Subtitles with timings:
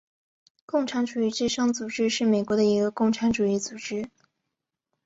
[0.65, 4.09] 共产主义之声组织是美国的一个共产主义组织。